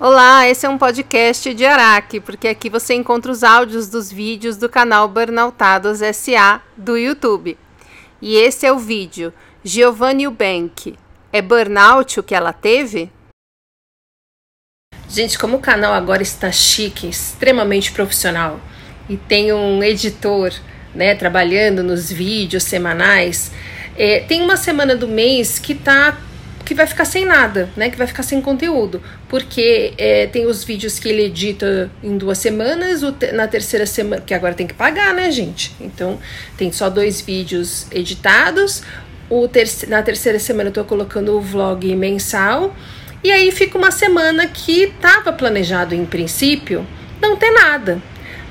[0.00, 4.56] Olá, esse é um podcast de Araque, porque aqui você encontra os áudios dos vídeos
[4.56, 7.58] do canal Burnoutados SA do YouTube.
[8.22, 9.34] E esse é o vídeo
[9.64, 10.96] Giovanni Eubank.
[11.32, 13.10] É burnout o que ela teve?
[15.08, 18.60] Gente, como o canal agora está chique, extremamente profissional
[19.08, 20.54] e tem um editor,
[20.94, 23.50] né, trabalhando nos vídeos semanais,
[23.96, 26.16] é, tem uma semana do mês que tá
[26.64, 27.90] que vai ficar sem nada, né?
[27.90, 29.02] Que vai ficar sem conteúdo.
[29.28, 33.00] Porque é, tem os vídeos que ele edita em duas semanas,
[33.32, 35.74] na terceira semana, que agora tem que pagar, né, gente?
[35.80, 36.18] Então
[36.56, 38.82] tem só dois vídeos editados.
[39.30, 42.74] O ter na terceira semana eu tô colocando o vlog mensal.
[43.22, 46.86] E aí fica uma semana que tava planejado em princípio
[47.20, 48.00] não ter nada.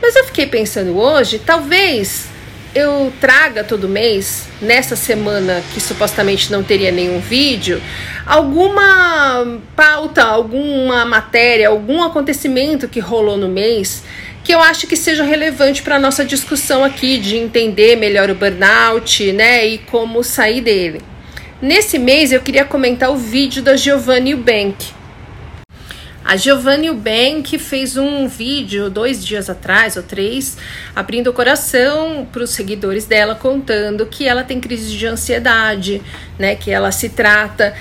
[0.01, 2.29] Mas eu fiquei pensando hoje, talvez
[2.77, 7.81] eu traga todo mês, nessa semana que supostamente não teria nenhum vídeo,
[8.25, 14.03] alguma pauta, alguma matéria, algum acontecimento que rolou no mês
[14.43, 18.35] que eu acho que seja relevante para a nossa discussão aqui de entender melhor o
[18.35, 21.01] burnout, né, e como sair dele.
[21.61, 24.93] Nesse mês eu queria comentar o vídeo da Giovanni Eubank,
[26.27, 30.57] a Giovanni Eubank fez um vídeo dois dias atrás, ou três,
[30.93, 36.01] abrindo o coração para os seguidores dela, contando que ela tem crise de ansiedade,
[36.37, 36.53] né?
[36.53, 37.73] Que ela se trata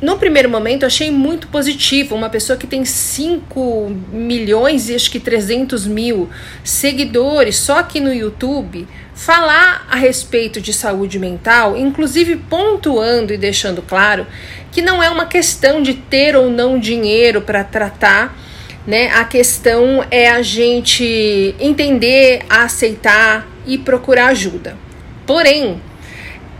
[0.00, 2.14] no primeiro momento, achei muito positivo.
[2.14, 6.28] Uma pessoa que tem 5 milhões e acho que 300 mil
[6.62, 13.82] seguidores só aqui no YouTube falar a respeito de saúde mental, inclusive pontuando e deixando
[13.82, 14.24] claro
[14.70, 18.38] que não é uma questão de ter ou não dinheiro para tratar.
[18.86, 19.10] Né?
[19.10, 24.78] A questão é a gente entender, aceitar e procurar ajuda.
[25.26, 25.82] Porém,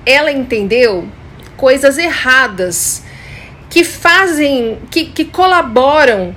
[0.04, 1.08] ela entendeu
[1.56, 3.06] coisas erradas
[3.70, 6.34] que fazem, que, que colaboram,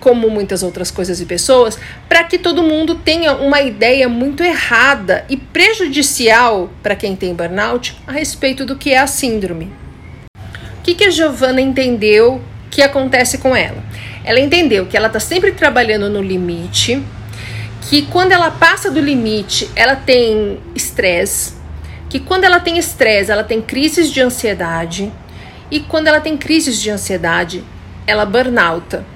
[0.00, 5.24] como muitas outras coisas e pessoas, para que todo mundo tenha uma ideia muito errada
[5.28, 9.72] e prejudicial para quem tem burnout a respeito do que é a síndrome.
[10.78, 13.82] O que, que a Giovana entendeu que acontece com ela?
[14.24, 17.00] Ela entendeu que ela está sempre trabalhando no limite,
[17.88, 21.54] que quando ela passa do limite, ela tem estresse,
[22.08, 25.12] que quando ela tem estresse, ela tem crises de ansiedade,
[25.72, 27.64] e quando ela tem crises de ansiedade,
[28.06, 29.06] ela burnouta.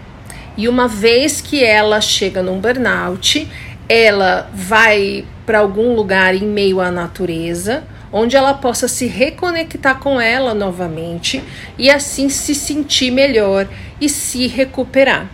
[0.57, 3.47] E uma vez que ela chega num burnout,
[3.87, 10.19] ela vai para algum lugar em meio à natureza, onde ela possa se reconectar com
[10.19, 11.45] ela novamente
[11.77, 13.69] e assim se sentir melhor
[14.01, 15.29] e se recuperar.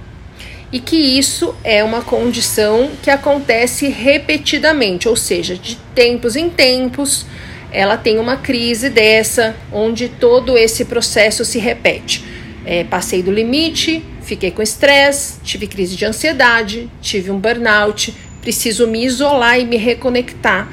[0.72, 7.26] E que isso é uma condição que acontece repetidamente, ou seja, de tempos em tempos,
[7.72, 12.24] ela tem uma crise dessa, onde todo esse processo se repete.
[12.64, 18.86] É, passei do limite, fiquei com estresse, tive crise de ansiedade, tive um burnout, preciso
[18.86, 20.68] me isolar e me reconectar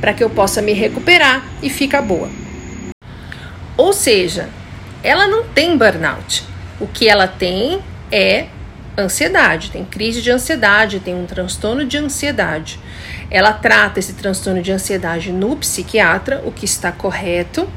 [0.00, 2.28] para que eu possa me recuperar e ficar boa.
[3.76, 4.48] Ou seja,
[5.02, 6.44] ela não tem burnout.
[6.78, 7.80] O que ela tem
[8.12, 8.46] é
[8.96, 12.78] ansiedade, tem crise de ansiedade, tem um transtorno de ansiedade.
[13.30, 17.68] Ela trata esse transtorno de ansiedade no psiquiatra, o que está correto.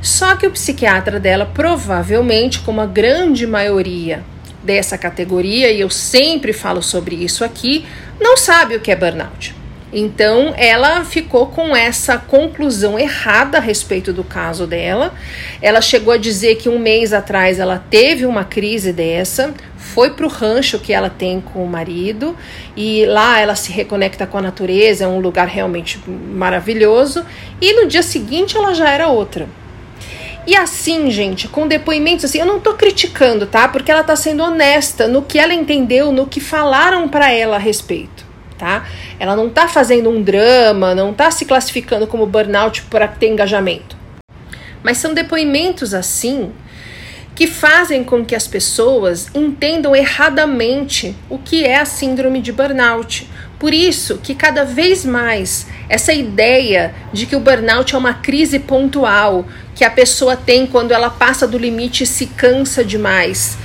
[0.00, 4.22] Só que o psiquiatra dela, provavelmente, como a grande maioria
[4.62, 7.86] dessa categoria, e eu sempre falo sobre isso aqui,
[8.20, 9.59] não sabe o que é burnout.
[9.92, 15.12] Então, ela ficou com essa conclusão errada a respeito do caso dela.
[15.60, 20.24] Ela chegou a dizer que um mês atrás ela teve uma crise dessa, foi para
[20.24, 22.36] o rancho que ela tem com o marido
[22.76, 27.24] e lá ela se reconecta com a natureza, é um lugar realmente maravilhoso.
[27.60, 29.48] E no dia seguinte ela já era outra.
[30.46, 33.66] E assim, gente, com depoimentos assim, eu não tô criticando, tá?
[33.66, 37.58] Porque ela tá sendo honesta no que ela entendeu, no que falaram para ela a
[37.58, 38.29] respeito
[38.60, 38.86] tá?
[39.18, 43.96] Ela não tá fazendo um drama, não tá se classificando como burnout para ter engajamento.
[44.82, 46.52] Mas são depoimentos assim
[47.34, 53.26] que fazem com que as pessoas entendam erradamente o que é a síndrome de burnout.
[53.58, 58.58] Por isso que cada vez mais essa ideia de que o burnout é uma crise
[58.58, 63.56] pontual que a pessoa tem quando ela passa do limite e se cansa demais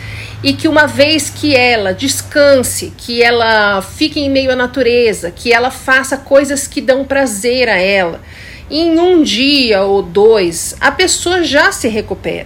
[0.46, 5.52] e que uma vez que ela descanse, que ela fique em meio à natureza, que
[5.52, 8.22] ela faça coisas que dão prazer a ela,
[8.70, 12.46] em um dia ou dois a pessoa já se recupera.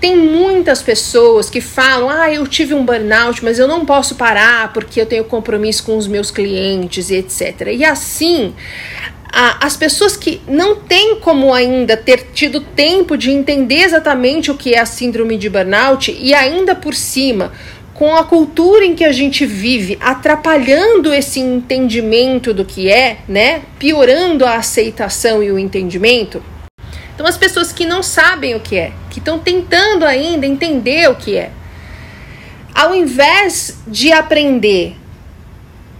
[0.00, 4.72] Tem muitas pessoas que falam: ah, eu tive um burnout, mas eu não posso parar
[4.72, 7.66] porque eu tenho compromisso com os meus clientes e etc.
[7.72, 8.54] E assim,
[9.30, 14.74] as pessoas que não têm como ainda ter tido tempo de entender exatamente o que
[14.74, 17.52] é a síndrome de burnout e ainda por cima
[17.98, 23.62] com a cultura em que a gente vive, atrapalhando esse entendimento do que é, né?
[23.76, 26.40] Piorando a aceitação e o entendimento.
[27.12, 31.16] Então, as pessoas que não sabem o que é, que estão tentando ainda entender o
[31.16, 31.50] que é,
[32.72, 34.94] ao invés de aprender,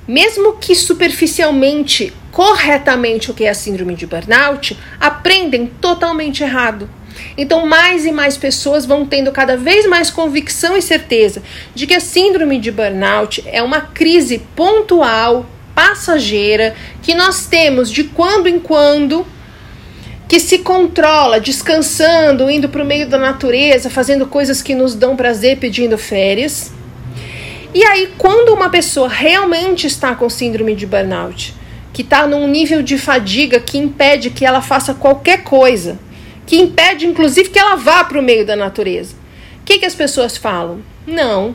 [0.06, 6.88] mesmo que superficialmente, corretamente o que é a síndrome de burnout, aprendem totalmente errado.
[7.36, 11.42] Então, mais e mais pessoas vão tendo cada vez mais convicção e certeza
[11.75, 18.04] de que a síndrome de burnout é uma crise pontual, passageira, que nós temos de
[18.04, 19.26] quando em quando,
[20.28, 25.16] que se controla descansando, indo para o meio da natureza, fazendo coisas que nos dão
[25.16, 26.72] prazer, pedindo férias.
[27.72, 31.54] E aí, quando uma pessoa realmente está com síndrome de burnout,
[31.93, 35.99] que está num nível de fadiga que impede que ela faça qualquer coisa,
[36.46, 39.14] que impede inclusive que ela vá para o meio da natureza.
[39.61, 40.81] O que, que as pessoas falam?
[41.06, 41.55] Não.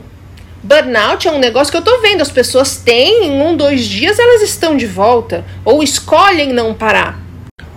[0.62, 2.22] Burnout é um negócio que eu estou vendo.
[2.22, 7.20] As pessoas têm, em um, dois dias elas estão de volta ou escolhem não parar.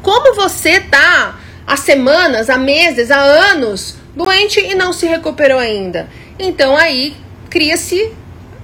[0.01, 6.07] Como você tá há semanas, há meses, há anos doente e não se recuperou ainda?
[6.39, 7.15] Então aí
[7.50, 8.13] cria-se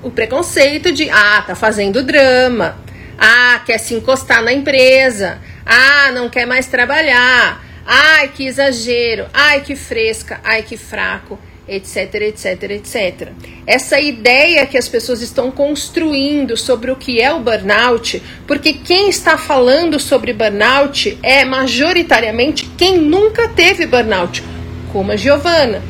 [0.02, 2.78] o preconceito de ah, tá fazendo drama.
[3.26, 5.40] Ah, quer se encostar na empresa.
[5.66, 7.64] Ah, não quer mais trabalhar.
[7.86, 13.30] Ai, que exagero, ai, que fresca, ai, que fraco, etc, etc, etc.
[13.66, 19.08] Essa ideia que as pessoas estão construindo sobre o que é o burnout, porque quem
[19.08, 24.44] está falando sobre burnout é majoritariamente quem nunca teve burnout,
[24.92, 25.82] como a Giovana.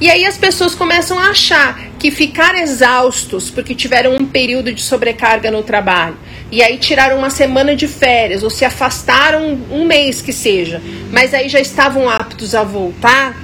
[0.00, 4.82] E aí as pessoas começam a achar que ficar exaustos porque tiveram um período de
[4.82, 6.16] sobrecarga no trabalho
[6.50, 10.80] e aí tiraram uma semana de férias ou se afastaram um mês que seja,
[11.12, 13.36] mas aí já estavam aptos a voltar,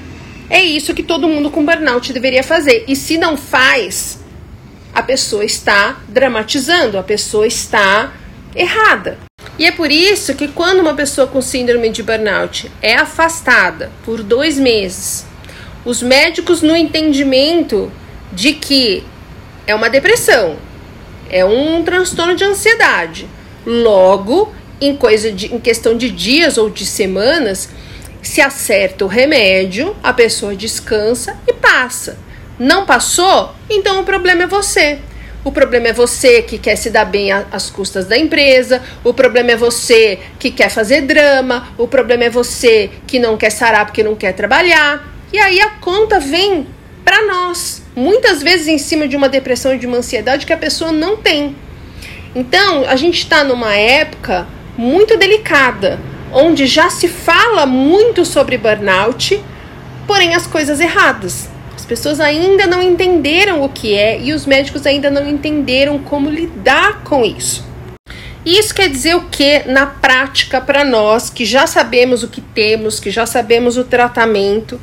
[0.48, 2.84] é isso que todo mundo com burnout deveria fazer.
[2.88, 4.20] E se não faz,
[4.94, 8.14] a pessoa está dramatizando, a pessoa está
[8.54, 9.18] errada.
[9.58, 14.22] E é por isso que quando uma pessoa com síndrome de burnout é afastada por
[14.22, 15.26] dois meses,
[15.84, 17.92] os médicos no entendimento
[18.36, 19.02] de que
[19.66, 20.56] é uma depressão,
[21.30, 23.26] é um transtorno de ansiedade.
[23.64, 27.70] Logo, em coisa de, em questão de dias ou de semanas,
[28.22, 32.18] se acerta o remédio, a pessoa descansa e passa.
[32.58, 33.54] Não passou?
[33.70, 34.98] Então o problema é você.
[35.42, 38.82] O problema é você que quer se dar bem às custas da empresa.
[39.02, 41.68] O problema é você que quer fazer drama.
[41.78, 45.16] O problema é você que não quer sarar porque não quer trabalhar.
[45.32, 46.66] E aí a conta vem
[47.04, 50.58] para nós, muitas vezes em cima de uma depressão e de uma ansiedade que a
[50.58, 51.56] pessoa não tem.
[52.34, 54.46] Então, a gente está numa época
[54.76, 55.98] muito delicada,
[56.30, 59.42] onde já se fala muito sobre burnout,
[60.06, 61.48] porém as coisas erradas.
[61.74, 66.28] As pessoas ainda não entenderam o que é e os médicos ainda não entenderam como
[66.28, 67.64] lidar com isso.
[68.44, 73.00] Isso quer dizer o que na prática para nós que já sabemos o que temos,
[73.00, 74.80] que já sabemos o tratamento,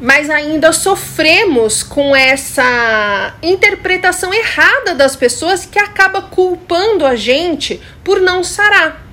[0.00, 8.20] mas ainda sofremos com essa interpretação errada das pessoas que acaba culpando a gente por
[8.20, 9.04] não sarar.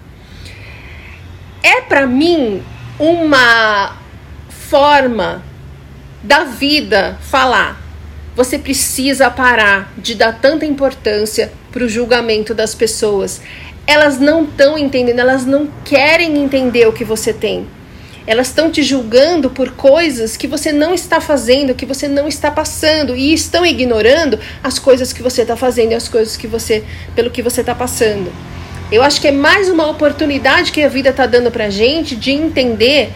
[1.64, 2.64] É para mim
[3.00, 3.98] uma
[4.50, 5.44] forma
[6.22, 7.82] da vida falar.
[8.36, 13.42] Você precisa parar de dar tanta importância para o julgamento das pessoas.
[13.88, 17.68] Elas não estão entendendo, elas não querem entender o que você tem.
[18.28, 22.50] Elas estão te julgando por coisas que você não está fazendo, que você não está
[22.50, 26.84] passando e estão ignorando as coisas que você está fazendo e as coisas que você,
[27.16, 28.32] pelo que você está passando.
[28.92, 32.32] Eu acho que é mais uma oportunidade que a vida está dando para gente de
[32.32, 33.12] entender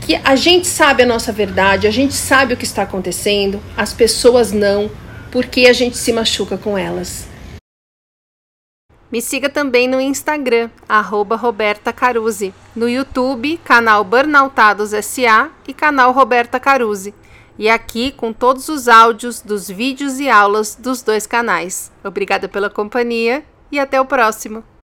[0.00, 3.92] que a gente sabe a nossa verdade, a gente sabe o que está acontecendo, as
[3.92, 4.90] pessoas não,
[5.30, 7.26] porque a gente se machuca com elas.
[9.10, 11.94] Me siga também no Instagram, arroba Roberta
[12.74, 17.14] no YouTube, canal Burnoutados SA e canal Roberta Caruzzi.
[17.58, 21.90] E aqui com todos os áudios dos vídeos e aulas dos dois canais.
[22.04, 24.75] Obrigada pela companhia e até o próximo!